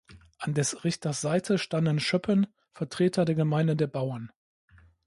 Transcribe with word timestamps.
An 0.39 0.55
des 0.55 0.83
Richters 0.83 1.21
Seite 1.21 1.59
standen 1.59 1.99
Schöppen, 1.99 2.47
Vertreter 2.71 3.23
der 3.23 3.35
Gemeinde 3.35 3.75
der 3.75 3.85
Bauern. 3.85 4.31